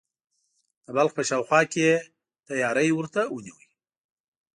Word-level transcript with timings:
د 0.85 0.87
بلخ 0.95 1.11
په 1.17 1.23
شاوخوا 1.29 1.61
کې 1.71 1.79
یې 1.87 1.95
تیاری 2.47 2.89
ورته 2.93 3.21
ونیوی. 3.33 3.67